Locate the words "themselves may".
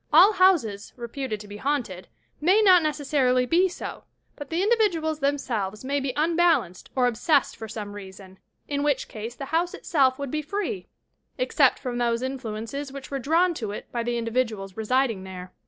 5.19-5.99